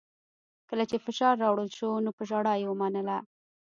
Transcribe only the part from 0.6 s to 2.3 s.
کله چې فشار راوړل شو نو په